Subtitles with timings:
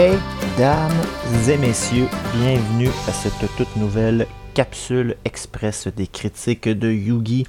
[0.00, 0.90] Mesdames
[1.46, 7.46] et messieurs, bienvenue à cette toute nouvelle capsule express des critiques de Yugi.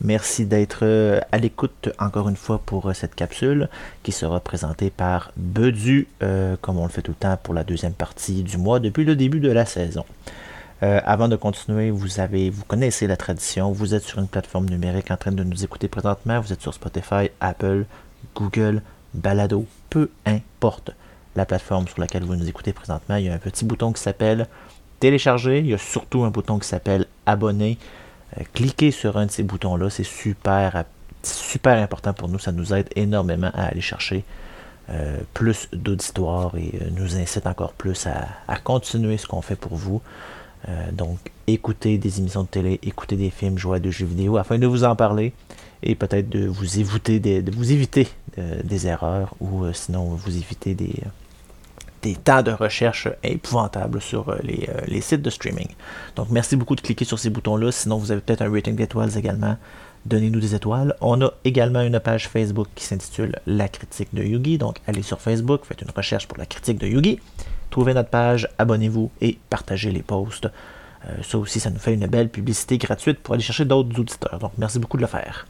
[0.00, 3.68] Merci d'être euh, à l'écoute encore une fois pour euh, cette capsule
[4.02, 7.62] qui sera présentée par Bedu, euh, comme on le fait tout le temps pour la
[7.62, 10.04] deuxième partie du mois depuis le début de la saison.
[10.82, 13.70] avant de continuer, vous connaissez la tradition.
[13.70, 16.40] Vous êtes sur une plateforme numérique en train de nous écouter présentement.
[16.40, 17.84] Vous êtes sur Spotify, Apple,
[18.34, 18.82] Google,
[19.14, 20.90] Balado, peu importe
[21.36, 23.16] la plateforme sur laquelle vous nous écoutez présentement.
[23.16, 24.46] Il y a un petit bouton qui s'appelle
[25.00, 25.58] télécharger.
[25.58, 27.78] Il y a surtout un bouton qui s'appelle abonner.
[28.38, 29.90] Euh, cliquez sur un de ces boutons-là.
[29.90, 30.86] C'est super,
[31.64, 32.38] important pour nous.
[32.38, 34.24] Ça nous aide énormément à aller chercher
[34.90, 39.74] euh, plus d'auditoire et euh, nous incite encore plus à, continuer ce qu'on fait pour
[39.74, 40.00] vous.
[40.92, 44.58] donc, écoutez des émissions de télé, écoutez des films, jouer à des jeux vidéo afin
[44.58, 45.34] de vous en parler
[45.82, 50.74] et peut-être de vous éviter des, de vous éviter des erreurs ou sinon vous éviter
[50.74, 50.94] des,
[52.04, 55.68] des temps de recherche épouvantables sur euh, les, euh, les, sites de streaming.
[56.16, 57.72] Donc merci beaucoup de cliquer sur ces boutons-là.
[57.72, 59.56] Sinon, vous avez peut-être un rating d'étoiles également.
[60.04, 60.94] Donnez-nous des étoiles.
[61.00, 64.58] On a également une page Facebook qui s'intitule La critique de Yugi.
[64.58, 67.20] Donc allez sur Facebook, faites une recherche pour la critique de Yugi.
[67.70, 70.46] Trouvez notre page, abonnez-vous et partagez les posts.
[71.08, 74.38] Euh, ça aussi, ça nous fait une belle publicité gratuite pour aller chercher d'autres auditeurs.
[74.38, 75.46] Donc merci beaucoup de le faire.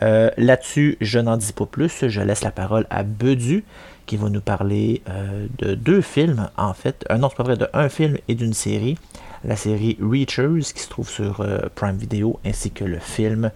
[0.00, 2.06] Là-dessus, je n'en dis pas plus.
[2.06, 3.64] Je laisse la parole à Bedu
[4.08, 7.04] qui va nous parler euh, de deux films, en fait.
[7.10, 8.96] Un non, c'est pas vrai, de un film et d'une série.
[9.44, 13.52] La série Reachers, qui se trouve sur euh, Prime Video, ainsi que le film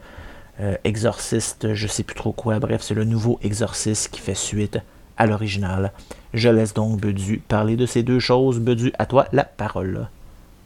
[0.60, 2.58] euh, Exorciste, je sais plus trop quoi.
[2.60, 4.78] Bref, c'est le nouveau Exorciste qui fait suite
[5.16, 5.92] à l'original.
[6.34, 8.60] Je laisse donc Bedu parler de ces deux choses.
[8.60, 10.06] Bedu, à toi la parole.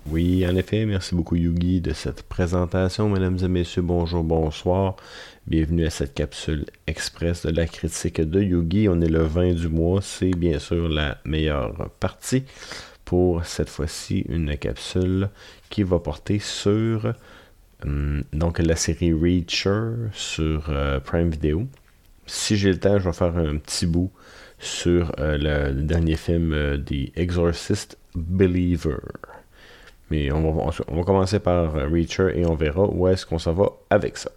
[0.09, 3.09] Oui, en effet, merci beaucoup Yugi de cette présentation.
[3.09, 4.95] Mesdames et messieurs, bonjour, bonsoir.
[5.49, 8.89] Bienvenue à cette capsule express de la critique de Yugi.
[8.89, 12.45] On est le 20 du mois, c'est bien sûr la meilleure partie
[13.05, 15.29] pour cette fois-ci une capsule
[15.71, 17.13] qui va porter sur
[17.85, 21.67] hum, donc la série Reacher sur euh, Prime Video.
[22.27, 24.13] Si j'ai le temps, je vais faire un petit bout
[24.61, 28.99] sur euh, le, dernier film euh, The Exorcist Believer.
[30.11, 30.73] Mais on va,
[31.05, 34.31] commencer par Reacher et on verra où est-ce qu'on s'en va avec ça.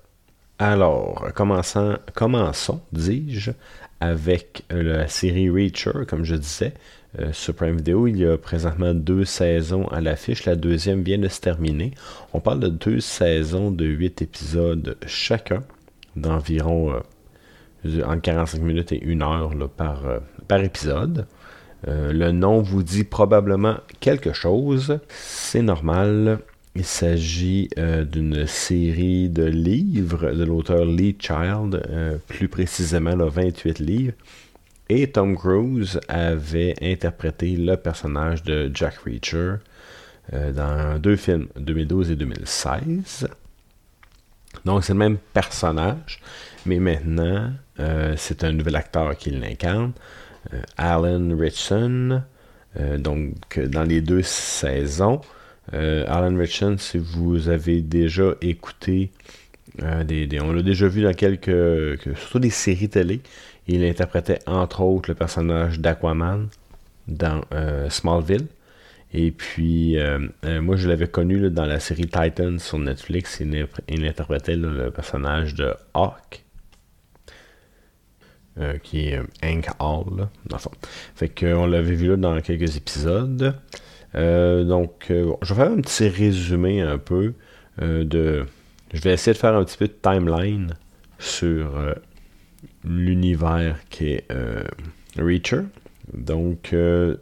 [0.57, 3.51] Alors, commençons, dis-je,
[3.99, 6.73] avec la série Reacher, comme je disais.
[7.17, 10.45] Euh, sur Prime Video, il y a présentement deux saisons à l'affiche.
[10.45, 11.91] La deuxième vient de se terminer.
[12.33, 15.63] On parle de deux saisons de huit épisodes chacun,
[16.15, 16.93] d'environ
[17.85, 21.25] euh, entre 45 minutes et une heure par, euh, par épisode.
[21.87, 24.99] Euh, le nom vous dit probablement quelque chose.
[25.09, 26.39] C'est normal.
[26.75, 33.79] Il s'agit euh, d'une série de livres de l'auteur Lee Child, euh, plus précisément 28
[33.79, 34.13] livres.
[34.89, 39.55] Et Tom Cruise avait interprété le personnage de Jack Reacher
[40.31, 43.27] dans deux films, 2012 et 2016.
[44.65, 46.19] Donc c'est le même personnage,
[46.65, 47.51] mais maintenant
[48.15, 49.93] c'est un nouvel acteur qui l'incarne.
[50.53, 52.21] Euh, Alan Richson.
[52.79, 55.21] Euh, donc, dans les deux saisons.
[55.73, 59.11] Euh, Alan Richson, si vous avez déjà écouté,
[60.05, 63.21] des, on l'a déjà vu dans quelques, surtout des séries télé.
[63.67, 66.47] Il interprétait entre autres le personnage d'Aquaman
[67.07, 67.41] dans
[67.87, 68.47] Smallville.
[69.13, 69.95] Et puis,
[70.43, 73.39] moi, je l'avais connu dans la série Titan sur Netflix.
[73.39, 76.43] Il, interprétait le personnage de Hawk.
[78.59, 80.71] Euh, qui est euh, Hank Hall, dans le fond.
[81.15, 83.55] Fait qu'on l'avait vu là dans quelques épisodes.
[84.15, 87.35] Euh, donc, je vais faire un petit résumé un peu
[87.79, 88.45] de.
[88.93, 90.73] Je vais essayer de faire un petit peu de timeline
[91.19, 91.69] sur
[92.83, 94.27] l'univers qui est
[95.17, 95.61] Reacher.
[96.13, 96.75] Donc,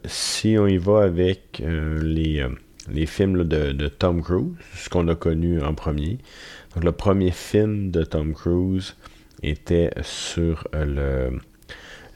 [0.06, 2.44] si on y va avec les,
[2.90, 6.18] les films de, Tom Cruise, ce qu'on a connu en premier.
[6.74, 8.96] Donc, le premier film de Tom Cruise,
[9.42, 11.38] était sur euh, le,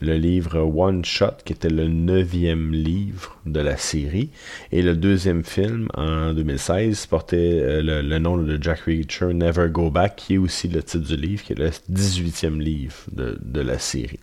[0.00, 4.30] le livre One Shot, qui était le neuvième livre de la série.
[4.72, 9.90] Et le deuxième film, en 2016, portait euh, le, nom de Jack Reacher, Never Go
[9.90, 13.60] Back, qui est aussi le titre du livre, qui est le 18e livre de, de
[13.60, 14.20] la série.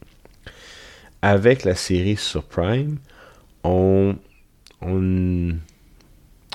[1.21, 2.97] Avec la série sur Prime,
[3.63, 4.15] on,
[4.81, 5.53] on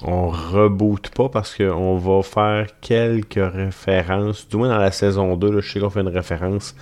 [0.05, 5.61] on reboot pas parce qu'on va faire quelques références, du moins dans la saison 2,
[5.61, 6.75] je sais qu'on fait une référence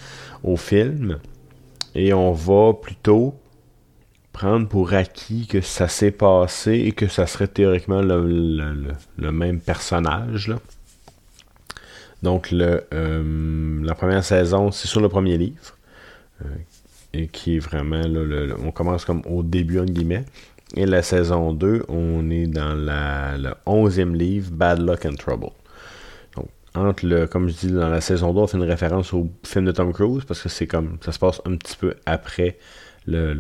[0.43, 1.19] au film,
[1.95, 3.35] et on va plutôt
[4.33, 10.53] prendre pour acquis que ça s'est passé et que ça serait théoriquement le, même personnage.
[12.23, 15.77] Donc euh, la première saison, c'est sur le premier livre.
[16.45, 16.49] Euh,
[17.13, 18.01] et qui est vraiment,
[18.65, 20.25] on commence comme au début, en guillemets.
[20.75, 25.51] Et la saison 2, on est dans le 11e livre, Bad Luck and Trouble.
[26.35, 29.31] Donc, entre le, comme je dis, dans la saison 2, on fait une référence au
[29.45, 32.57] film de Tom Cruise, parce que c'est comme, ça se passe un petit peu après
[33.07, 33.35] le,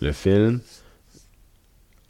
[0.00, 0.60] le, film.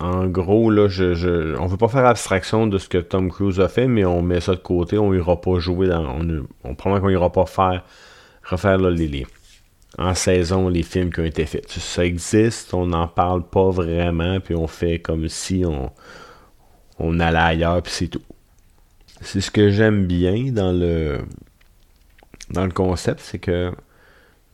[0.00, 3.68] En gros, là, je, on veut pas faire abstraction de ce que Tom Cruise a
[3.68, 7.00] fait, mais on met ça de côté, on ira pas jouer dans, on, on promet
[7.00, 7.84] qu'on ira pas faire,
[8.44, 9.26] refaire les, les
[9.98, 11.68] en saison les films qui ont été faits.
[11.68, 15.90] Ça existe, on n'en parle pas vraiment, puis on fait comme si on,
[16.98, 18.22] on allait ailleurs, puis c'est tout.
[19.20, 21.18] C'est ce que j'aime bien dans le
[22.50, 23.72] dans le concept, c'est que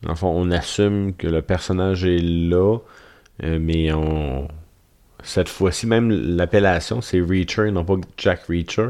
[0.01, 2.79] dans le fond, on assume que le personnage est là,
[3.43, 4.47] euh, mais on
[5.23, 8.89] cette fois-ci, même l'appellation, c'est Reacher, non pas Jack Reacher.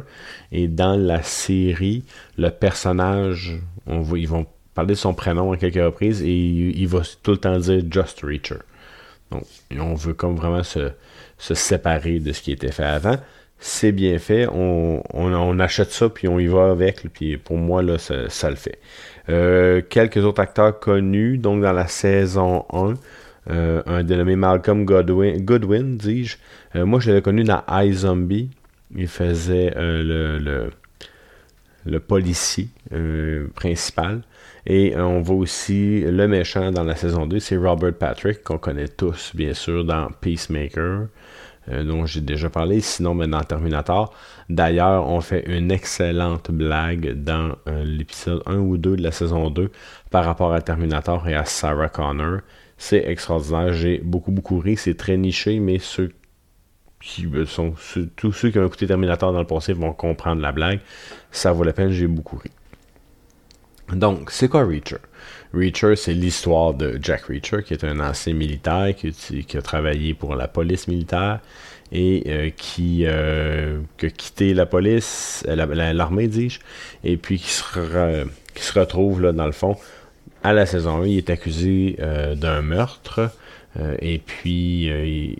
[0.52, 2.04] Et dans la série,
[2.38, 3.58] le personnage,
[3.88, 7.38] on ils vont parler de son prénom à quelques reprises et il, va tout le
[7.38, 8.60] temps dire Just Reacher.
[9.32, 9.44] Donc,
[9.80, 10.92] on veut comme vraiment se,
[11.40, 13.18] séparer de ce qui était fait avant.
[13.58, 17.98] C'est bien fait, on, achète ça puis on y va avec, puis pour moi, là,
[17.98, 18.80] ça, le fait.
[19.30, 22.94] Euh, quelques autres acteurs connus, donc dans la saison 1,
[23.50, 26.38] euh, un dénommé Malcolm Godwin, Goodwin, dis-je.
[26.76, 28.50] Euh, moi, je l'avais connu dans iZombie.
[28.96, 30.70] Il faisait le,
[32.08, 32.68] policier
[33.56, 34.22] principal.
[34.68, 38.88] Et on voit aussi le méchant dans la saison 2, c'est Robert Patrick, qu'on connaît
[38.88, 41.08] tous, bien sûr, dans Peacemaker,
[41.70, 44.12] euh, dont j'ai déjà parlé, sinon mais dans Terminator.
[44.50, 49.52] D'ailleurs, on fait une excellente blague dans euh, l'épisode 1 ou 2 de la saison
[49.52, 49.70] 2
[50.10, 52.40] par rapport à Terminator et à Sarah Connor.
[52.78, 56.12] C'est extraordinaire, j'ai beaucoup beaucoup ri, c'est très niché, mais ceux
[57.00, 57.74] qui sont
[58.16, 60.80] tous ceux qui ont écouté Terminator dans le passé vont comprendre la blague.
[61.32, 62.50] Ça vaut la peine, j'ai beaucoup ri.
[63.94, 64.98] Donc, c'est quoi Reacher?
[65.54, 70.36] Reacher, c'est l'histoire de Jack Reacher, qui est un ancien militaire qui, a travaillé pour
[70.36, 71.40] la police militaire
[71.92, 76.60] et euh, qui, euh, a quitté la police, euh, l'armée, dis-je,
[77.04, 79.78] et puis qui se, qui retrouve, là, dans le fond,
[80.44, 81.98] à la saison 1, il est accusé
[82.36, 83.32] d'un meurtre,
[84.00, 85.38] et puis, il,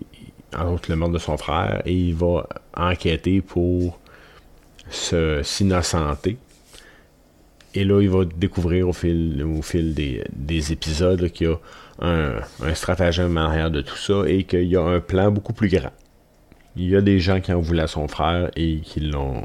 [0.56, 4.00] en outre, le meurtre de son frère, et il va enquêter pour
[4.90, 6.38] s'innocenter.
[7.76, 11.58] Et là, il va découvrir au fil, au fil des, épisodes qu'il y a
[12.00, 15.68] un, stratagème en arrière de tout ça et qu'il y a un plan beaucoup plus
[15.68, 15.92] grand.
[16.76, 19.42] Il y a des gens qui en voulaient à son frère et qui l'ont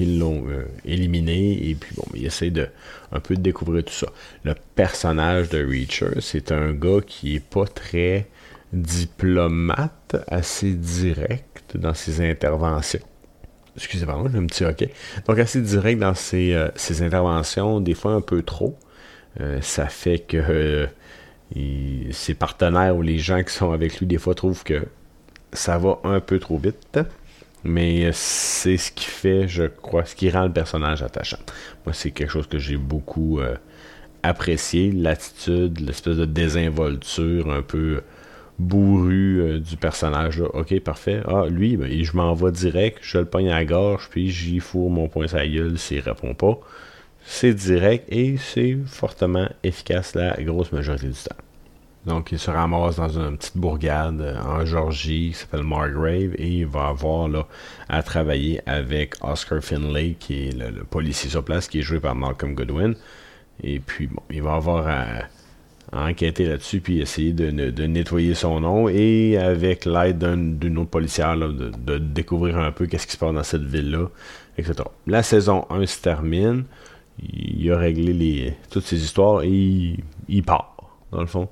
[0.00, 2.66] l'ont euh, éliminé et puis bon il essaie de
[3.12, 4.08] un peu de découvrir tout ça
[4.42, 8.26] le personnage de Reacher c'est un gars qui est pas très
[8.72, 12.98] diplomate assez direct dans ses interventions
[13.76, 14.90] Excusez-moi, j'ai un petit hockey.
[15.26, 16.68] Donc, assez direct dans ses, euh,
[17.00, 18.78] interventions, des fois un peu trop.
[19.40, 20.86] Euh, ça fait que euh,
[22.12, 24.84] ses partenaires ou les gens qui sont avec lui, des fois, trouvent que
[25.52, 26.98] ça va un peu trop vite.
[27.64, 31.38] Mais c'est ce qui fait, je crois, ce qui rend le personnage attachant.
[31.86, 33.40] Moi, c'est quelque chose que j'ai beaucoup
[34.22, 34.92] apprécié.
[34.92, 38.02] L'attitude, l'espèce de désinvolture un peu
[38.58, 40.40] bourru euh, du personnage.
[40.40, 40.46] Là.
[40.54, 41.22] Ok, parfait.
[41.26, 44.60] Ah, lui, ben, je m'en vais direct, je le pogne à la gorge, puis j'y
[44.60, 46.58] fourre mon poing sa gueule s'il répond pas.
[47.24, 51.36] C'est direct et c'est fortement efficace la grosse majorité du temps.
[52.06, 56.48] Donc, il se ramasse dans une petite bourgade euh, en Georgie qui s'appelle Margrave et
[56.48, 57.46] il va avoir là,
[57.88, 62.14] à travailler avec Oscar Finlay, qui est le, policier sur place, qui est joué par
[62.14, 62.94] Malcolm Goodwin.
[63.62, 65.22] Et puis, bon, il va avoir à
[65.94, 70.18] enquêter là-dessus puis essayer de, nettoyer son nom et avec l'aide
[70.58, 74.08] d'une autre policière de, découvrir un peu qu'est-ce qui se passe dans cette ville-là,
[74.58, 74.74] etc.
[75.06, 76.64] La saison 1 se termine,
[77.22, 79.96] il a réglé toutes ces histoires et
[80.28, 80.76] il, part,
[81.12, 81.48] dans le fond.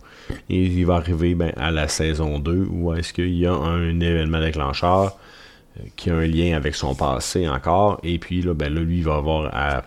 [0.50, 4.00] Et il va arriver ben, à la saison 2 où est-ce qu'il y a un
[4.00, 5.16] événement déclencheur
[5.78, 8.00] euh, qui a un lien avec son passé encore.
[8.02, 9.84] Et puis là, ben, là lui, il va avoir à,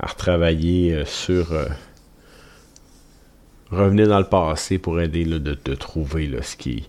[0.00, 1.52] à retravailler euh, sur...
[1.52, 1.66] Euh,
[3.72, 6.88] revenir dans le passé pour aider de, de, trouver ce qui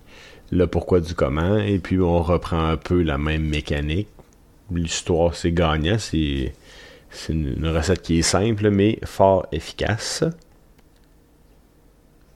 [0.52, 1.58] le pourquoi du comment.
[1.58, 4.10] Et puis on reprend un peu la même mécanique.
[4.72, 6.54] L'histoire c'est gagnant, c'est
[7.30, 10.24] une, recette qui est simple mais fort efficace.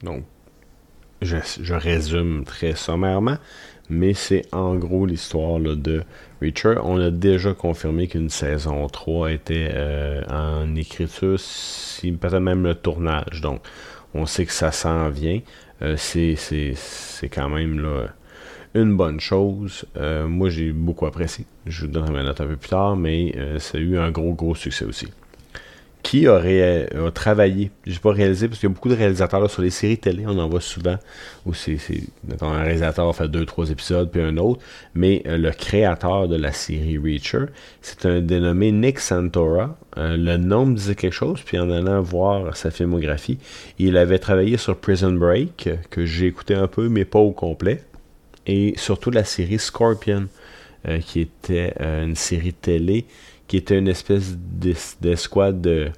[0.03, 0.23] Donc
[1.21, 3.37] je, résume très sommairement,
[3.89, 6.03] mais c'est en gros l'histoire de
[6.41, 6.75] Reacher.
[6.83, 12.75] On a déjà confirmé qu'une saison 3 était euh, en écriture, si peut-être même le
[12.75, 13.41] tournage.
[13.41, 13.61] Donc
[14.17, 15.39] on sait que ça s'en vient.
[15.81, 18.07] Euh, c'est quand même là,
[18.73, 19.85] une bonne chose.
[19.95, 21.45] Euh, moi, j'ai beaucoup apprécié.
[21.65, 24.11] Je vous donnerai ma note un peu plus tard, mais euh, ça a eu un
[24.11, 25.07] gros, gros succès aussi.
[26.07, 26.41] Qui a,
[27.13, 30.23] travaillé, j'ai pas réalisé, parce qu'il y a beaucoup de réalisateurs sur les séries télé,
[30.25, 30.95] on en voit souvent,
[31.45, 31.77] où c'est,
[32.39, 34.61] un réalisateur fait deux, trois épisodes, puis un autre,
[34.95, 37.47] mais euh, le créateur de la série Reacher,
[37.81, 39.77] c'est un dénommé Nick Santora.
[39.97, 43.37] Euh, le nom me disait quelque chose, puis en allant voir sa filmographie,
[43.77, 47.83] il avait travaillé sur Prison Break, que j'ai écouté un peu, mais pas au complet,
[48.45, 50.29] et surtout la série Scorpion,
[50.87, 53.05] euh, qui était une série télé
[53.47, 55.89] qui était une espèce d'escouade de,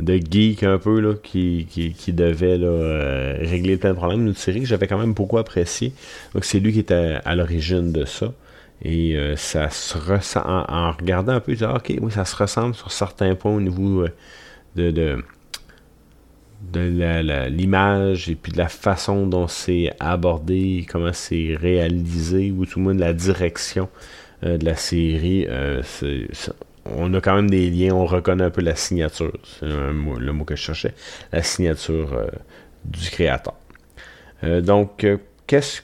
[0.00, 4.26] de geeks un peu là, qui, qui, devait là, euh, régler plein de problèmes.
[4.26, 5.92] Une série que j'avais quand même beaucoup appréciée.
[6.34, 8.32] Donc c'est lui qui était à, l'origine de ça.
[8.82, 12.74] Et euh, ça se ressent en, regardant un peu, je ok, oui, ça se ressemble
[12.76, 14.08] sur certains points au niveau euh,
[14.76, 15.22] de, de,
[16.72, 22.78] de l'image et puis de la façon dont c'est abordé, comment c'est réalisé, ou tout
[22.78, 23.88] le moins de la direction
[24.42, 25.48] de la série.
[26.96, 29.92] On a quand même des liens, on reconnaît un peu la signature, c'est le
[30.32, 30.94] mot que je cherchais,
[31.32, 32.26] la signature euh,
[32.84, 33.54] du créateur.
[34.44, 35.82] Euh, donc, euh, qu'est-ce,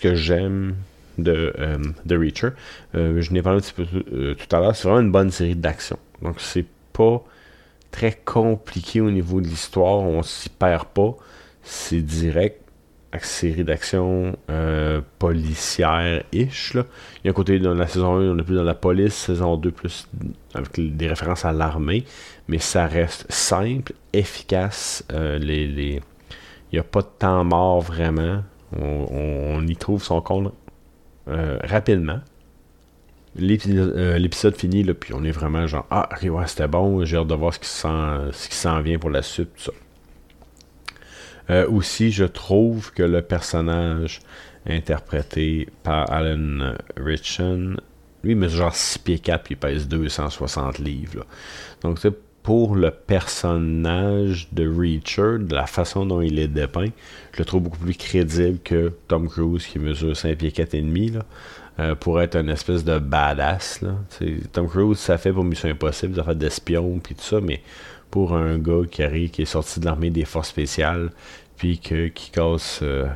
[0.00, 0.76] que j'aime
[1.18, 1.52] de,
[2.10, 2.50] Reacher?
[2.94, 3.86] Je n'ai parlé un petit peu
[4.34, 5.98] tout à l'heure, c'est vraiment une bonne série d'action.
[6.22, 7.24] Donc, c'est pas
[7.90, 11.16] très compliqué au niveau de l'histoire, on s'y perd pas,
[11.62, 12.65] c'est direct
[13.22, 16.72] série d'action euh, policière-ish.
[16.74, 16.78] Il
[17.24, 19.56] y a un côté dans la saison 1, on est plus dans la police, saison
[19.56, 20.08] 2 plus
[20.54, 22.04] avec des références à l'armée,
[22.48, 25.04] mais ça reste simple, efficace.
[25.12, 26.00] Euh, les, les...
[26.72, 28.42] Il n'y a pas de temps mort vraiment.
[28.78, 30.52] On, y trouve son compte
[31.28, 32.20] euh, rapidement.
[33.36, 37.34] L'épisode finit, puis on est vraiment genre Ah, ok, ouais, c'était bon, j'ai hâte de
[37.34, 39.50] voir ce qui s'en vient pour la suite.
[39.54, 39.72] Tout ça.
[41.50, 44.20] Euh, aussi, je trouve que le personnage
[44.66, 47.76] interprété par Alan Richon,
[48.24, 51.24] lui, il mesure genre 6 pieds 4 puis il pèse 260 livres.
[51.82, 52.12] Donc, c'est
[52.42, 56.90] pour le personnage de Reacher, de la façon dont il est dépeint,
[57.32, 60.80] je le trouve beaucoup plus crédible que Tom Cruise qui mesure 5 pieds 4 et
[60.80, 61.10] demi.
[61.10, 61.24] Là.
[61.78, 63.82] Euh, pour être une espèce de badass.
[63.82, 63.96] Là.
[64.52, 67.60] Tom Cruise, ça fait pour Mission Impossible, ça fait d'espion puis tout ça, mais
[68.10, 71.10] pour un gars qui arrive, qui est sorti de l'armée des forces spéciales,
[71.56, 73.06] puis que, qui casse euh,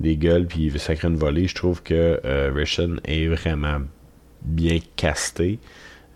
[0.00, 2.64] des gueules, puis il veut sacrer une volée, je trouve que euh,
[3.04, 3.78] est vraiment
[4.42, 5.58] bien casté.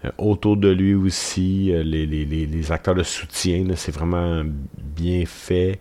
[0.04, 4.42] Euh, autour de lui aussi, euh, les, les, acteurs de soutien, c'est vraiment
[4.78, 5.80] bien fait.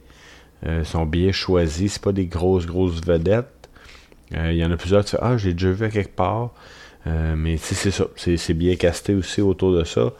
[0.83, 1.93] Sont bien choisis.
[1.93, 3.67] C'est pas des grosses, grosses vedettes.
[4.31, 6.51] Il y en a plusieurs qui Ah, j'ai déjà vu à quelque part.
[7.07, 8.05] mais c'est ça.
[8.15, 10.13] C'est bien casté aussi autour de ça.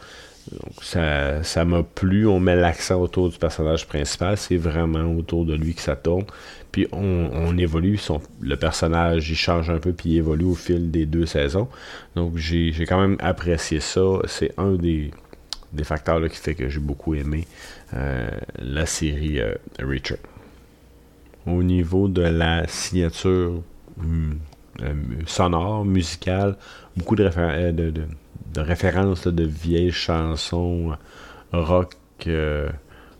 [0.52, 2.26] Donc ça, ça m'a plu.
[2.26, 4.36] On met l'accent autour du personnage principal.
[4.36, 6.24] C'est vraiment autour de lui que ça tourne.
[6.72, 8.00] Puis on, évolue.
[8.40, 11.68] Le personnage, il change un peu, puis il évolue au fil des deux saisons.
[12.16, 14.00] Donc j'ai quand même apprécié ça.
[14.26, 15.10] C'est un des,
[15.84, 17.46] facteurs qui fait que j'ai beaucoup aimé
[17.94, 18.28] euh,
[18.58, 20.18] la série euh, Richard.
[21.46, 23.62] Au niveau de la signature
[23.98, 24.32] hmm,
[24.82, 24.94] euh,
[25.26, 26.56] sonore, musicale,
[26.96, 27.28] beaucoup de,
[27.70, 28.02] de de
[28.60, 30.96] références de vieilles chansons
[31.52, 31.94] rock
[32.26, 32.68] euh,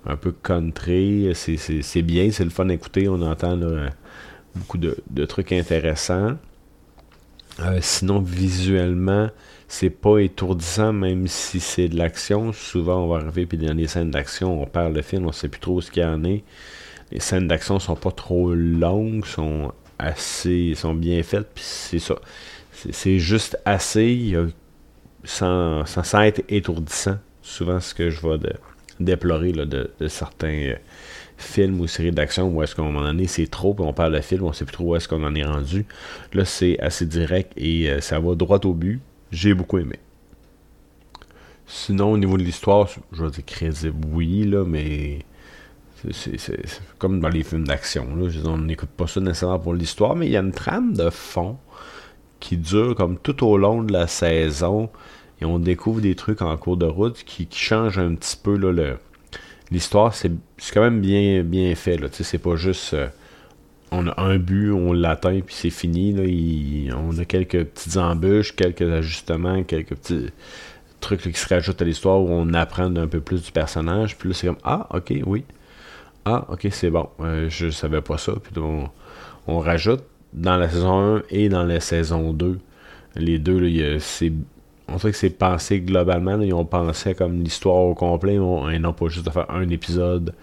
[0.07, 1.31] un peu country.
[1.35, 3.09] C'est bien, c'est le fun d'écouter.
[3.09, 3.59] On entend
[4.55, 6.37] beaucoup de, trucs intéressants.
[7.61, 9.29] Euh, sinon, visuellement,
[9.69, 12.53] c'est pas étourdissant, même si c'est de l'action.
[12.53, 15.49] Souvent, on va arriver, puis dans les scènes d'action, on perd le film, on sait
[15.49, 16.45] plus trop ce qu'il y en est.
[17.11, 22.17] Les scènes d'action sont pas trop longues, sont assez, sont bien faites, puis c'est ça.
[22.73, 24.07] C'est juste assez.
[24.07, 24.47] Il y a
[25.25, 27.19] sans, sans, être étourdissant.
[27.43, 28.39] Souvent, ce que je vais
[29.01, 30.75] déplorer de, certains euh,
[31.37, 34.15] films ou séries d'action où est-ce qu'à un moment donné c'est trop, puis on parle
[34.15, 35.87] de film, on sait plus trop où est-ce qu'on en est rendu.
[36.33, 39.01] Là, c'est assez direct et euh, ça va droit au but.
[39.31, 39.99] J'ai beaucoup aimé.
[41.67, 45.21] Sinon, au niveau de l'histoire, je vais dire crédible, oui, là, mais
[46.11, 46.37] c'est
[46.99, 48.07] comme dans les films d'action.
[48.45, 51.59] On n'écoute pas ça nécessairement pour l'histoire, mais il y a une trame de fond
[52.41, 54.91] qui dure comme tout au long de la saison.
[55.43, 58.99] Et on découvre des trucs en cours de route qui, changent un petit peu le,
[59.73, 60.15] l'histoire.
[60.15, 60.31] C'est,
[60.73, 61.97] quand même bien, bien fait.
[61.97, 62.07] Là.
[62.13, 63.09] C'est pas juste euh,
[63.91, 66.13] on a un but, on l'atteint, puis c'est fini.
[66.13, 66.97] Là.
[66.97, 70.29] on a quelques petites embûches, quelques ajustements, quelques petits
[71.01, 74.17] trucs qui se rajoutent à l'histoire où on apprend un peu plus du personnage.
[74.17, 75.45] Puis là, c'est comme Ah, ok, oui.
[76.25, 77.09] Ah, ok, c'est bon.
[77.19, 78.35] Euh, je savais pas ça.
[78.41, 78.89] Puis on,
[79.49, 82.61] on rajoute dans la saison 1 et dans la saison 2.
[83.17, 84.33] Les deux, c'est
[84.89, 86.41] on sait que c'est pensé globalement.
[86.41, 90.35] ils ont comme l'histoire au complet et non pas juste de faire un épisode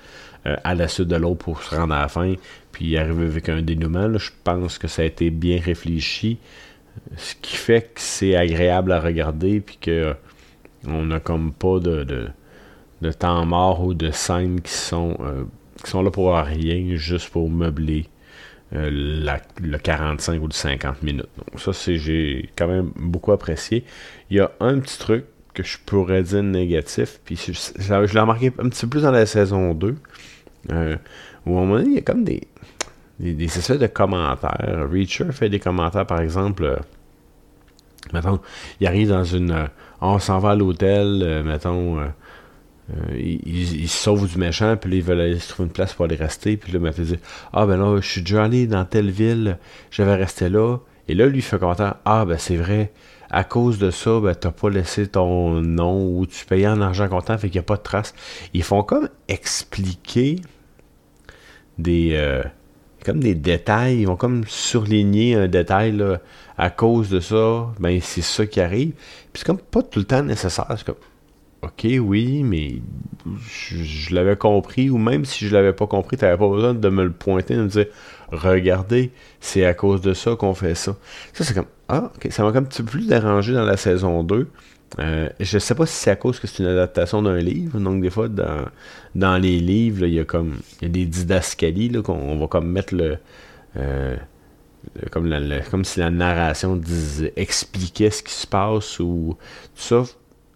[0.46, 2.34] euh, à la suite de l'autre pour se rendre à la fin
[2.72, 4.18] puis arriver avec un dénouement.
[4.18, 6.38] je pense que ça a été bien réfléchi.
[7.18, 10.16] Ce qui fait que c'est agréable à regarder puis que
[10.88, 12.30] on n'a comme pas de,
[13.02, 15.18] de temps mort ou de scènes qui sont,
[15.84, 18.08] qui sont là pour rien, juste pour meubler
[18.72, 21.30] le 45 ou le 50 minutes.
[21.38, 23.84] Donc ça, c'est j'ai quand même beaucoup apprécié.
[24.30, 28.52] Il y a un petit truc que je pourrais dire négatif, puis je, l'ai remarqué
[28.60, 29.96] un petit peu plus dans la saison 2,
[30.70, 30.98] où à un
[31.46, 32.48] moment donné, il y a comme des,
[33.20, 34.88] des, de commentaires.
[34.90, 36.78] Reacher fait des commentaires, par exemple, euh,
[38.14, 38.40] mettons,
[38.80, 39.52] il arrive dans une...
[39.52, 39.68] Euh,
[40.02, 42.08] on s'en va à l'hôtel, euh,
[42.90, 43.14] mettons...
[43.16, 45.94] il, il, se sauve du méchant, puis là, il veut aller se trouver une place
[45.94, 46.58] pour aller rester.
[46.58, 47.20] Puis là, il dit
[47.54, 49.58] Ah, ben là, je suis déjà allé dans telle ville,
[49.92, 50.78] j'avais resté là.
[51.08, 52.92] Et là, lui, il fait commentaire Ah, ben c'est vrai,
[53.30, 57.08] à cause de ça, ben, t'as pas laissé ton nom ou tu payais en argent
[57.08, 58.14] comptant, fait qu'il n'y a pas de trace.
[58.54, 60.38] Ils font comme expliquer
[61.78, 62.42] des,
[63.06, 66.20] comme des détails, ils vont comme surligner un détail là,
[66.58, 68.92] à cause de ça, ben c'est ça qui arrive.
[69.32, 70.76] Puis c'est comme pas tout le temps nécessaire.
[70.86, 70.96] Comme
[71.62, 72.82] OK, oui, mais
[73.48, 76.90] je, l'avais compris, ou même si je l'avais pas compris, tu n'avais pas besoin de
[76.90, 77.88] me le pointer, de me dire
[78.32, 79.12] Regardez,
[79.42, 80.96] c'est à cause de ça qu'on fait ça.
[81.34, 84.24] Ça, c'est comme Ah, ok, ça m'a un petit peu plus dérangé dans la saison
[84.24, 84.48] 2.
[85.00, 87.80] Euh, je sais pas si c'est à cause que c'est une adaptation d'un livre.
[87.80, 88.66] Donc, des fois, dans,
[89.16, 92.96] dans les livres, il y a comme y a des didascalies qu'on va comme mettre
[92.96, 93.18] le.
[93.78, 94.16] Euh,
[95.12, 95.30] comme,
[95.70, 99.38] comme si la narration disait, expliquait ce qui se passe ou
[99.76, 100.04] tout ça.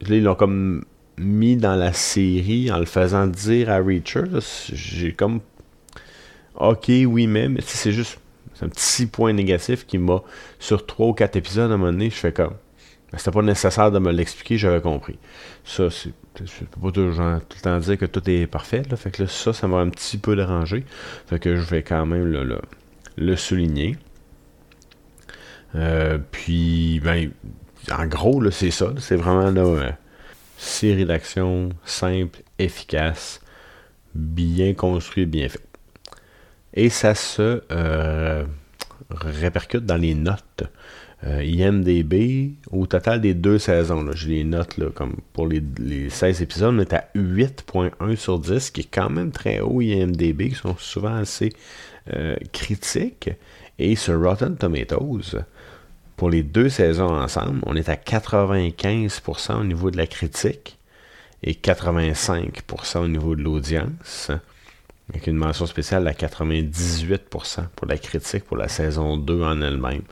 [0.01, 0.85] Là, ils l'ont comme
[1.17, 4.23] mis dans la série en le faisant dire à Reacher.
[4.71, 5.41] J'ai comme.
[6.55, 8.19] Ok, oui, mais, mais c'est juste.
[8.53, 10.21] C'est un petit point négatif qui m'a.
[10.59, 12.53] Sur trois ou quatre épisodes, à un moment donné, je fais comme.
[13.15, 15.17] C'était pas nécessaire de me l'expliquer, j'avais compris.
[15.63, 16.11] Ça, c'est.
[16.39, 18.81] Je peux pas tout, tout, le temps dire que tout est parfait.
[18.89, 20.83] Là, fait que là, ça, ça m'a un petit peu dérangé.
[21.27, 22.25] Fait que je vais quand même
[23.15, 23.97] le, souligner.
[25.75, 27.29] Euh, puis, ben,
[27.91, 28.93] en gros, c'est ça.
[28.97, 29.91] C'est vraiment là, euh,
[30.57, 33.41] série d'action simple, efficace,
[34.15, 35.63] bien construit, bien fait.
[36.73, 38.43] Et ça se euh,
[39.09, 40.63] répercute dans les notes.
[41.25, 45.61] Euh, IMDB, au total des deux saisons, j'ai les notes comme pour les,
[46.09, 50.49] 16 épisodes, on est à 8.1 sur 10, qui est quand même très haut IMDB,
[50.49, 51.53] qui sont souvent assez
[52.13, 53.29] euh, critiques.
[53.79, 55.37] Et sur Rotten Tomatoes,
[56.15, 60.77] pour les deux saisons ensemble, on est à 95% au niveau de la critique
[61.43, 64.31] et 85% au niveau de l'audience.
[65.09, 70.03] Avec une mention spéciale à 98% pour la critique pour la saison 2 en elle-même.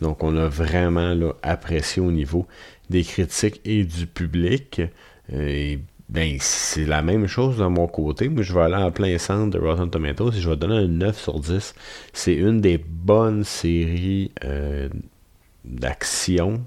[0.00, 2.46] Donc, on a vraiment apprécié au niveau
[2.90, 4.82] des critiques et du public.
[5.32, 8.28] Et ben, c'est la même chose de mon côté.
[8.28, 10.88] Moi, je vais aller en plein centre de Rotten Tomatoes et je vais donner un
[10.88, 11.74] 9 sur 10.
[12.12, 14.88] C'est une des bonnes séries euh,
[15.68, 16.64] d'action.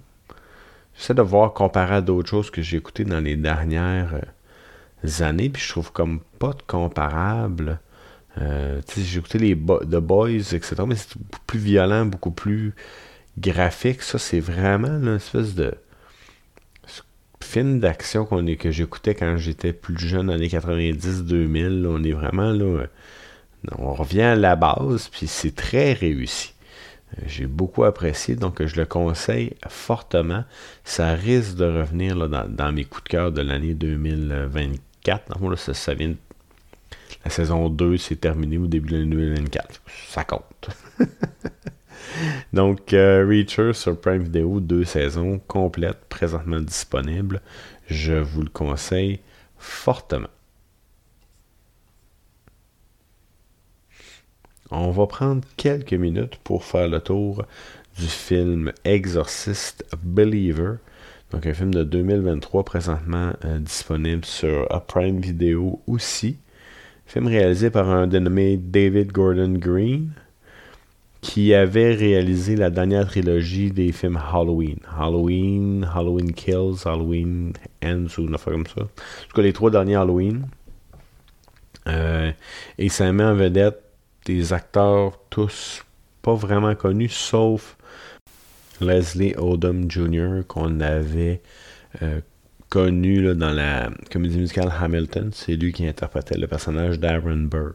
[0.95, 5.49] J'essaie de voir comparé à d'autres choses que j'ai écoutées dans les dernières euh, années,
[5.49, 7.79] puis je trouve comme pas de comparable.
[8.37, 12.73] Euh, j'ai écouté les The Boys, etc., mais c'est beaucoup plus violent, beaucoup plus
[13.37, 15.73] graphique, ça, c'est vraiment une espèce de
[17.43, 21.85] film d'action que j'écoutais quand j'étais plus jeune, dans les 90-2000.
[21.85, 22.63] On est vraiment là.
[22.63, 22.87] Euh,
[23.77, 26.53] on revient à la base, puis c'est très réussi.
[27.25, 30.43] J'ai beaucoup apprécié, donc je le conseille fortement.
[30.83, 35.39] Ça risque de revenir dans, mes coups de cœur de l'année 2024.
[35.39, 36.13] Dans ça, vient
[37.23, 39.81] la saison 2, c'est terminé au début de l'année 2024.
[40.07, 40.69] Ça compte.
[42.53, 47.41] Donc, euh, Reacher sur Prime Video, deux saisons complètes, présentement disponibles.
[47.87, 49.19] Je vous le conseille
[49.57, 50.27] fortement.
[54.73, 57.43] On va prendre quelques minutes pour faire le tour
[57.99, 60.75] du film Exorcist Believer.
[61.31, 66.37] Donc un film de 2023 présentement euh, disponible sur Prime Video aussi.
[67.05, 70.13] Film réalisé par un dénommé David Gordon Green
[71.19, 74.77] qui avait réalisé la dernière trilogie des films Halloween.
[74.97, 77.51] Halloween, Halloween Kills, Halloween
[77.83, 78.83] Ends ou une affaire comme ça.
[78.83, 80.47] En tout cas, les trois derniers Halloween.
[81.87, 82.31] Euh,
[82.77, 83.90] et ça met en vedette
[84.25, 85.83] des acteurs tous
[86.21, 87.77] pas vraiment connus, sauf
[88.79, 90.41] Leslie Odom Jr.
[90.47, 91.41] qu'on avait
[92.01, 92.21] euh,
[92.69, 95.31] connu dans la comédie musicale Hamilton.
[95.33, 97.73] C'est lui qui interprétait le personnage d'Aaron Burr.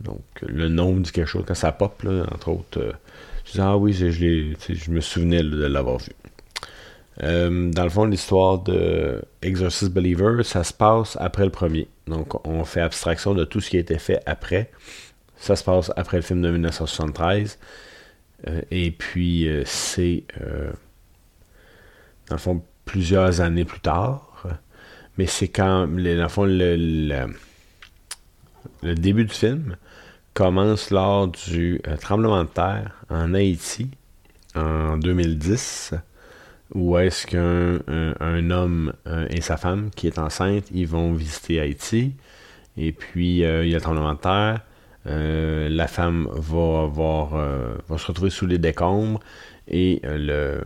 [0.00, 1.44] Donc, le nom dit quelque chose.
[1.46, 2.92] Quand ça pop, là, entre autres, euh,
[3.44, 6.12] je ah oui, je, je me souvenais de l'avoir vu.
[7.22, 11.88] Euh, dans le fond, l'histoire de Exorcist Believer, ça se passe après le premier.
[12.06, 14.70] Donc, on fait abstraction de tout ce qui a été fait après.
[15.40, 17.58] Ça se passe après le film de 1973.
[18.46, 20.24] Euh, et puis, c'est,
[22.28, 24.30] dans le fond, plusieurs années plus tard.
[25.18, 27.26] Mais c'est quand, le, fond, le,
[28.82, 29.76] début du film
[30.34, 33.90] commence lors du euh, tremblement de terre en Haïti
[34.54, 35.94] en 2010
[36.74, 37.80] où est-ce qu'un
[38.20, 42.14] un, homme euh, et sa femme qui est enceinte, ils vont visiter Haïti.
[42.76, 44.60] Et puis, euh, il y a le tremblement de terre.
[45.06, 47.30] La femme va, avoir,
[47.88, 49.20] va se retrouver sous les décombres
[49.66, 50.62] et le,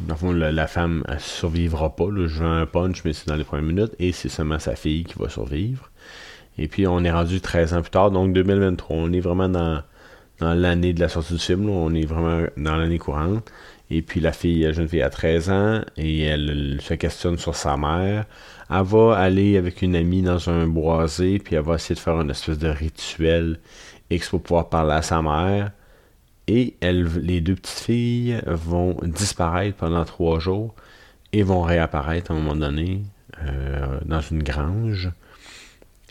[0.00, 2.06] dans le fond, la, femme ne survivra pas.
[2.06, 3.92] Je veux un punch, mais c'est dans les premières minutes.
[3.98, 5.90] Et c'est seulement sa fille qui va survivre.
[6.58, 8.96] Et puis, on est rendu 13 ans plus tard, donc 2023.
[8.96, 9.82] On est vraiment dans,
[10.40, 11.68] l'année de la sortie du film.
[11.68, 13.50] On est vraiment dans l'année courante.
[13.90, 17.54] Et puis, la fille, la jeune fille a 13 ans et elle, se questionne sur
[17.54, 18.24] sa mère.
[18.70, 22.20] Elle va aller avec une amie dans un boisé, puis elle va essayer de faire
[22.20, 23.58] une espèce de rituel
[24.10, 25.70] X pour pouvoir parler à sa mère.
[26.46, 30.74] Et les deux petites filles vont disparaître pendant trois jours
[31.32, 33.02] et vont réapparaître à un moment donné
[33.42, 35.10] euh, dans une grange.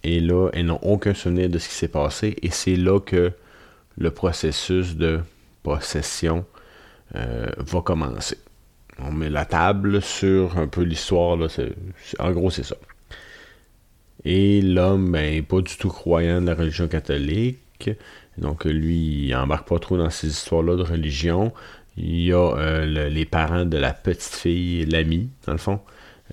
[0.04, 2.36] Et là, elles n'ont aucun souvenir de ce qui s'est passé.
[2.42, 3.32] Et c'est là que
[3.98, 5.22] le processus de
[5.62, 6.46] possession
[7.16, 8.38] euh, va commencer.
[9.00, 11.38] On met la table sur un peu l'histoire.
[12.20, 12.76] En gros, c'est ça.
[14.26, 17.90] Et l'homme, ben, pas du tout croyant de la religion catholique,
[18.38, 21.54] donc lui, il embarque pas trop dans ces histoires-là de religion.
[21.98, 25.82] Il y a euh, les parents de la petite fille, l'ami, dans le fond,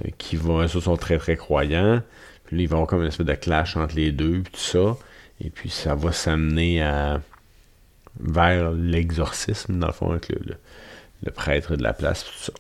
[0.05, 2.01] euh, qui vont, eux sont très très croyants.
[2.45, 4.61] Puis là, ils vont avoir comme une espèce de clash entre les deux, puis tout
[4.61, 4.97] ça.
[5.43, 7.21] Et puis ça va s'amener à
[8.23, 12.53] vers l'exorcisme, dans le fond, avec le, prêtre de la place, tout ça.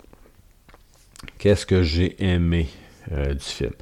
[1.38, 2.68] Qu'est-ce que j'ai aimé
[3.12, 3.72] euh, du film?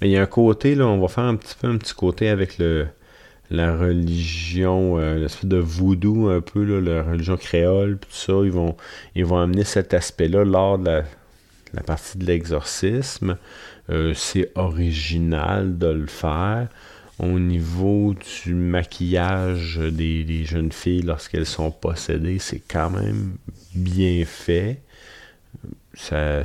[0.00, 1.94] Mais il y a un côté, là, on va faire un petit peu un petit
[1.94, 2.88] côté avec le,
[3.50, 8.76] la religion, euh, l'espèce de voodoo un peu, la religion créole, tout ça, ils vont,
[9.14, 11.02] ils vont amener cet aspect-là lors de
[11.74, 13.36] la, partie de l'exorcisme.
[13.90, 16.68] Euh, c'est original de le faire.
[17.22, 23.36] Au niveau du maquillage des, jeunes filles lorsqu'elles sont possédées, c'est quand même
[23.74, 24.80] bien fait.
[25.92, 26.44] C'est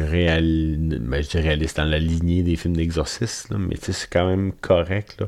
[0.00, 5.22] ben, réaliste dans la lignée des films d'exorcisme, mais c'est quand même correct.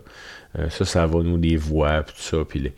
[0.58, 2.72] Euh, ça, ça va nous les voix, tout ça, puis les,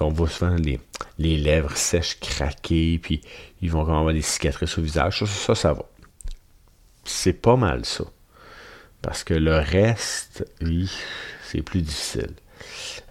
[0.00, 0.80] on voit souvent les,
[1.18, 3.20] lèvres sèches craquer, puis
[3.62, 5.20] ils vont avoir des cicatrices au visage.
[5.20, 5.84] Ça, ça, ça va.
[7.04, 8.04] C'est pas mal ça.
[9.02, 10.44] Parce que le reste,
[11.42, 12.30] c'est plus difficile.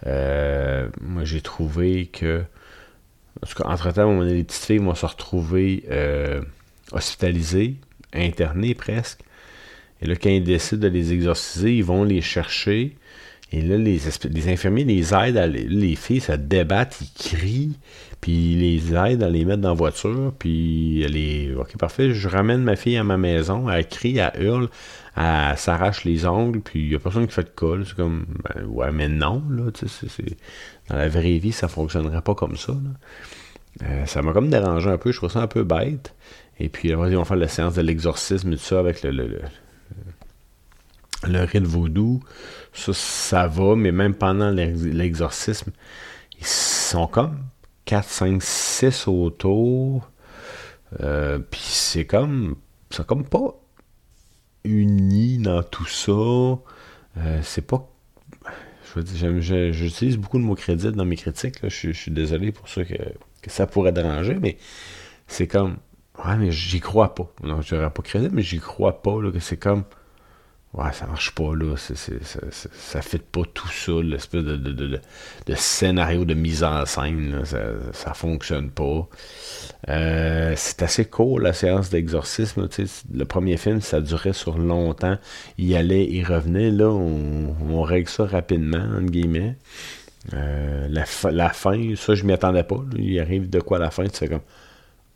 [0.06, 2.44] Euh, moi, j'ai trouvé que.
[3.42, 6.42] En tout cas, entre-temps, les petites filles vont se retrouver euh,
[6.92, 7.76] hospitalisées
[8.12, 9.20] internés presque.
[10.00, 12.96] Et là, quand ils décident de les exorciser, ils vont les chercher.
[13.50, 17.78] Et là, les, les infirmiers les aident, à les, filles se débattent, ils crient,
[18.20, 21.06] puis ils les aident à les mettre dans la voiture, puis
[21.56, 24.68] ok, parfait, je ramène ma fille à ma maison, elle crie, elle hurle,
[25.18, 28.26] elle s'arrache les ongles, puis il n'y a personne qui fait de colle, c'est comme,
[28.44, 30.06] ben, ouais, mais non, là, tu sais,
[30.88, 32.74] dans la vraie vie, ça fonctionnerait pas comme ça,
[33.82, 36.14] euh, ça m'a comme dérangé un peu, je trouve ça un peu bête.
[36.60, 39.10] Et puis, après, ils vont faire la séance de l'exorcisme et tout ça avec le,
[39.10, 39.26] le,
[41.26, 42.20] le, le vaudou.
[42.72, 45.70] Ça, ça va, mais même pendant l'exorcisme,
[46.40, 47.38] ils sont comme
[47.84, 50.10] 4, 5, 6 autour.
[51.00, 52.56] Euh, puis c'est comme.
[52.90, 53.54] C'est comme pas
[54.64, 56.12] uni dans tout ça.
[56.12, 57.88] Euh, c'est pas.
[58.96, 61.56] J'utilise beaucoup de mots crédits dans mes critiques.
[61.62, 62.94] Je, suis désolé pour ça que,
[63.46, 64.58] ça pourrait déranger, mais
[65.26, 65.76] c'est comme
[66.24, 67.32] Ouais, mais j'y crois pas.
[67.44, 69.84] Non, je pas crédit, mais j'y crois pas, là, que c'est comme.
[70.74, 71.76] Ouais, ça marche pas, là.
[71.76, 71.94] ça,
[72.50, 75.00] ça fait pas tout ça, l'espèce de, de,
[75.54, 77.58] scénario de mise en scène, Ça,
[77.92, 79.08] ça fonctionne pas.
[79.88, 82.68] Euh, c'est assez court, la séance d'exorcisme.
[83.12, 85.16] Le premier film, ça durait sur longtemps.
[85.56, 86.70] Il allait, il revenait.
[86.70, 89.56] Là, on, règle ça rapidement, entre guillemets.
[90.34, 92.84] Euh, la, la, fin, ça, je m'y attendais pas.
[92.98, 94.42] Il arrive de quoi la fin, tu fais comme.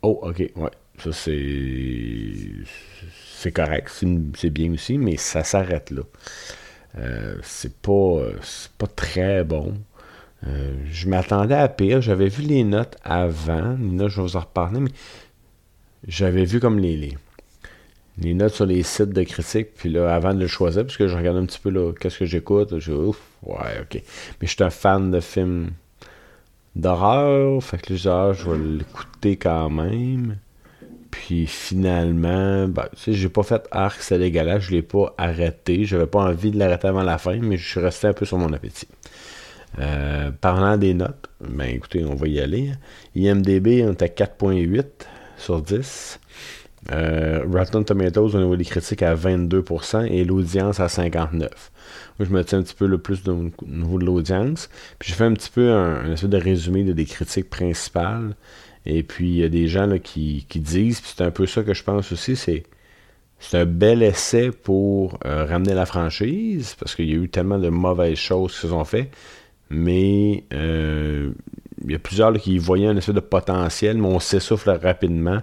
[0.00, 2.30] Oh, ok, ouais, ça, c'est.
[3.50, 3.90] Correct,
[4.36, 6.02] c'est bien aussi, mais ça s'arrête là.
[6.98, 8.20] Euh, c'est pas,
[8.78, 9.74] pas très bon.
[10.46, 12.00] Euh, je m'attendais à pire.
[12.00, 13.76] J'avais vu les notes avant.
[13.78, 14.90] Les notes, je vais vous en reparler, mais
[16.06, 17.16] j'avais vu comme les,
[18.18, 19.74] les, notes sur les sites de critiques.
[19.74, 22.18] Puis là, avant de le choisir, parce que je regardais un petit peu là, qu'est-ce
[22.18, 24.02] que j'écoute, je ouf, ouais, ok.
[24.40, 25.70] Mais je suis un fan de films
[26.76, 27.62] d'horreur.
[27.62, 30.36] Fait que là, ah, je vais l'écouter quand même.
[31.12, 35.84] Puis finalement, ben, tu sais, j'ai pas fait arc, c'est dégueulasse, je l'ai pas arrêté.
[35.84, 38.38] J'avais pas envie de l'arrêter avant la fin, mais je suis resté un peu sur
[38.38, 38.88] mon appétit.
[39.78, 42.72] Euh, parlant des notes, ben écoutez, on va y aller.
[43.14, 44.84] IMDB, on est à 4.8
[45.36, 46.18] sur 10.
[46.90, 51.40] Euh, Rotten Tomatoes au niveau des critiques à 22% et l'audience à 59%.
[51.40, 51.50] Moi,
[52.20, 54.70] je me tiens un petit peu le plus au niveau de l'audience.
[54.98, 58.34] Puis j'ai fait un petit peu un, un espèce de résumé de des critiques principales.
[58.86, 61.74] Et puis il y a des gens qui, disent, puis c'est un peu ça que
[61.74, 62.64] je pense aussi, c'est
[63.52, 67.68] un bel essai pour euh, ramener la franchise, parce qu'il y a eu tellement de
[67.68, 69.12] mauvaises choses qui se sont faites.
[69.70, 71.32] Mais euh,
[71.84, 75.40] il y a plusieurs qui voyaient un espèce de potentiel, mais on s'essouffle rapidement.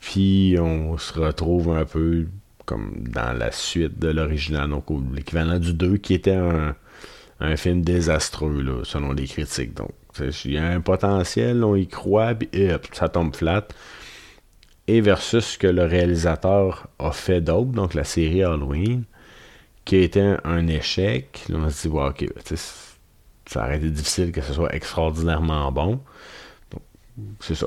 [0.00, 2.26] Puis on se retrouve un peu
[2.64, 6.38] comme dans la suite de l'original, donc l'équivalent du 2, qui était
[7.40, 9.74] un, film désastreux, selon les critiques.
[9.74, 9.90] Donc,
[10.44, 12.48] il y a un potentiel, on y croit, puis
[12.92, 13.68] ça tombe flat.
[14.86, 19.04] Et versus ce que le réalisateur a fait d'autre, donc la série Halloween,
[19.84, 21.44] qui a été un, échec.
[21.52, 22.26] On se dit, ok,
[23.46, 26.00] ça aurait été difficile que ce soit extraordinairement bon.
[27.40, 27.66] C'est ça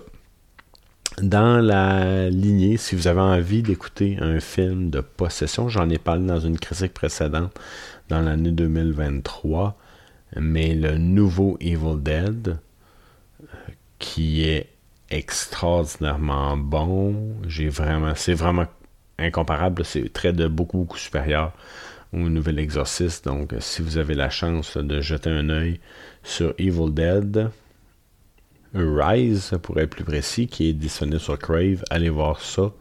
[1.21, 6.25] dans la lignée, si vous avez envie d'écouter un film de possession, j'en ai parlé
[6.25, 7.53] dans une critique précédente
[8.09, 9.77] dans l'année 2023,
[10.35, 12.59] mais le nouveau Evil Dead,
[13.99, 14.69] qui est
[15.09, 18.67] extraordinairement bon, j'ai vraiment, c'est vraiment
[19.19, 21.53] incomparable, c'est très de beaucoup, beaucoup supérieur
[22.13, 23.25] au Nouvel Exorciste.
[23.25, 25.79] Donc, si vous avez la chance de jeter un œil
[26.23, 27.51] sur Evil Dead,
[28.73, 31.83] Rise, pour être plus précis, qui est disponible sur Crave.
[31.89, 32.71] Allez voir ça.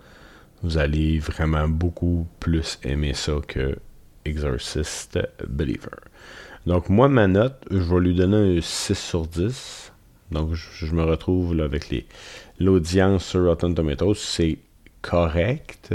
[0.63, 3.77] Vous allez vraiment beaucoup plus aimer ça que
[4.25, 5.97] Exorcist Believer.
[6.71, 9.91] Donc, moi, ma note, je vais lui donner un 6 sur 10.
[10.31, 12.07] Donc, je, me retrouve avec les,
[12.61, 14.15] l'audience sur Rotten Tomatoes.
[14.15, 14.57] C'est
[15.03, 15.93] correct,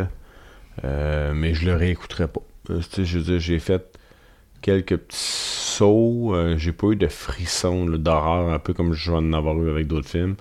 [0.84, 2.42] euh, mais je le réécouterai pas.
[2.72, 3.98] Euh, j'ai fait
[4.62, 6.36] quelques petits sauts.
[6.36, 9.70] Euh, j'ai pas eu de frissons d'horreur, un peu comme je vais en avoir eu
[9.70, 10.36] avec d'autres films.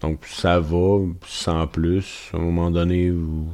[0.00, 2.30] Donc ça va, sans plus.
[2.32, 3.48] À un moment donné, vous,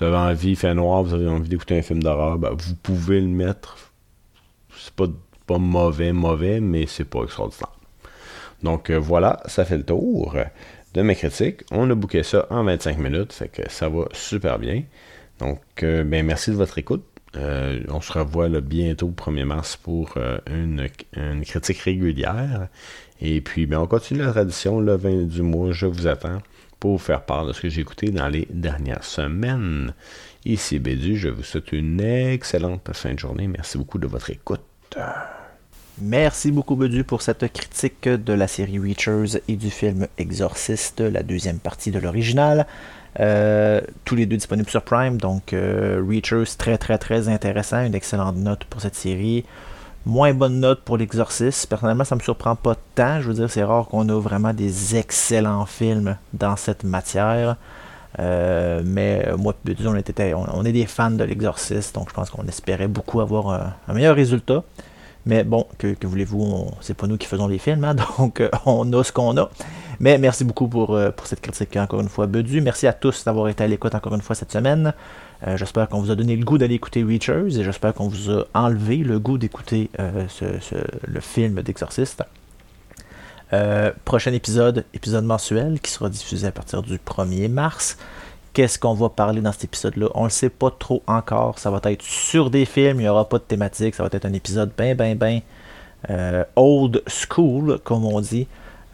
[0.00, 3.26] avez envie, fait noir, vous avez envie d'écouter un film d'horreur, ben, vous pouvez le
[3.26, 3.76] mettre.
[4.76, 5.08] C'est pas,
[5.58, 7.72] mauvais, mauvais, mais c'est pas extraordinaire.
[8.62, 10.36] Donc euh, voilà, ça fait le tour
[10.94, 11.62] de mes critiques.
[11.70, 14.82] On a booké ça en 25 minutes, fait que ça va super bien.
[15.38, 17.04] Donc, euh, ben, merci de votre écoute.
[17.36, 20.88] Euh, on se revoit bientôt le 1er mars pour une,
[21.44, 22.68] critique régulière.
[23.22, 24.80] Et puis, ben, on continue la tradition.
[24.80, 26.42] Le 20 du mois, je vous attends
[26.80, 29.94] pour vous faire part de ce que j'ai écouté dans les dernières semaines.
[30.46, 33.46] Ici Bédu, je vous souhaite une excellente fin de journée.
[33.46, 34.62] Merci beaucoup de votre écoute.
[36.02, 41.22] Merci beaucoup Bédu pour cette critique de la série Reachers et du film Exorciste, la
[41.22, 42.66] deuxième partie de l'original.
[43.18, 45.18] Euh, tous les deux disponibles sur Prime.
[45.18, 47.84] Donc, euh, Reachers, très très très intéressant.
[47.84, 49.44] Une excellente note pour cette série.
[50.06, 51.66] Moins bonne note pour l'Exorciste.
[51.66, 53.20] Personnellement, ça me surprend pas tant.
[53.20, 57.56] Je veux dire, c'est rare qu'on a vraiment des excellents films dans cette matière.
[58.18, 59.54] Euh, mais moi,
[59.98, 63.92] était, on, est des fans de l'Exorciste, donc je pense qu'on espérait beaucoup avoir un,
[63.92, 64.64] meilleur résultat.
[65.26, 69.04] Mais bon, que, voulez-vous, c'est pas nous qui faisons les films, hein, donc on a
[69.04, 69.50] ce qu'on a.
[70.00, 72.62] Mais merci beaucoup pour, euh, pour cette critique, encore une fois, Bedu.
[72.62, 74.94] Merci à tous d'avoir été à l'écoute encore une fois cette semaine.
[75.46, 78.30] Euh, j'espère qu'on vous a donné le goût d'aller écouter Reachers et j'espère qu'on vous
[78.30, 80.26] a enlevé le goût d'écouter euh,
[81.06, 82.22] le film d'Exorciste.
[84.06, 87.98] prochain épisode, épisode mensuel, qui sera diffusé à partir du 1er mars.
[88.52, 91.58] Qu'est-ce qu'on va parler dans cet épisode-là On ne le sait pas trop encore.
[91.58, 93.94] Ça va être sur des films, il n'y aura pas de thématique.
[93.94, 95.42] Ça va être un épisode bien, bien, bien
[96.56, 98.46] old school, comme on dit.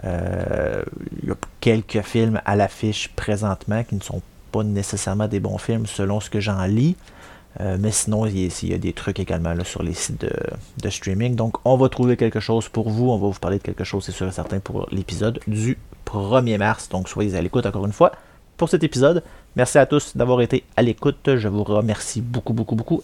[0.05, 0.83] Euh,
[1.23, 4.21] il y a quelques films à l'affiche présentement qui ne sont
[4.53, 6.97] pas nécessairement des bons films selon ce que j'en lis.
[7.61, 11.37] Euh, mais sinon, il y, a, des trucs également sur les sites de, streaming.
[11.37, 13.11] Donc, on va trouver quelque chose pour vous.
[13.11, 16.59] On va vous parler de quelque chose, c'est sûr et certain, pour l'épisode du 1er
[16.59, 16.91] mars.
[16.91, 18.13] Donc, soyez à l'écoute encore une fois
[18.57, 19.23] pour cet épisode.
[19.55, 21.37] Merci à tous d'avoir été à l'écoute.
[21.37, 23.03] Je vous remercie beaucoup, beaucoup, beaucoup.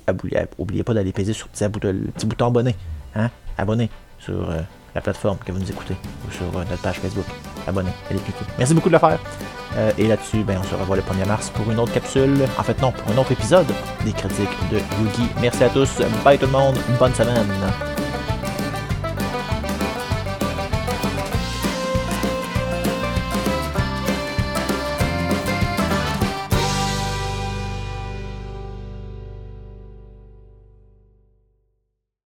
[0.59, 2.75] N'oubliez pas d'aller peser sur le petit, bouton abonné.
[3.15, 3.31] Hein?
[3.59, 4.51] Abonné sur.
[4.51, 4.61] Euh,
[4.95, 7.25] la plateforme que vous nous écoutez ou sur euh, notre page Facebook.
[7.67, 8.45] Abonnez, allez cliquer.
[8.59, 9.19] Merci beaucoup de le faire.
[9.77, 12.45] Euh, et là-dessus, ben, on se revoit le 1er mars pour une autre capsule.
[12.59, 13.67] En fait, non, pour un autre épisode
[14.05, 15.29] des critiques de Yugi.
[15.41, 15.91] Merci à tous.
[16.25, 16.77] Bye tout le monde.
[16.99, 17.47] Bonne semaine.